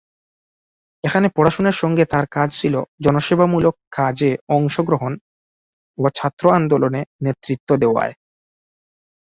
এখানে 1.03 1.27
পড়াশুনার 1.35 1.75
সঙ্গে 1.81 2.03
তার 2.05 2.25
কাজ 2.31 2.49
ছিল 2.55 2.75
জনসেবা 3.03 3.45
মূলক 3.45 3.75
কাজে 3.91 4.31
অংশ 4.49 4.75
গ্রহণ 4.81 5.13
ও 5.97 6.13
ছাত্র 6.15 6.43
আন্দোলনে 6.57 7.01
নেতৃত্ব 7.23 7.69
দেওয়ায়। 7.81 8.13